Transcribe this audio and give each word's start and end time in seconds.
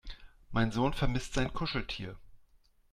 Mein 0.49 0.71
Sohn 0.71 0.93
vermisst 0.95 1.35
sein 1.35 1.53
Kuscheltier. 1.53 2.17